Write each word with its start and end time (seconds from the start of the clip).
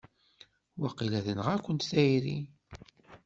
Waqila 0.81 1.19
tenɣa-kent 1.25 1.87
tayri! 1.91 2.37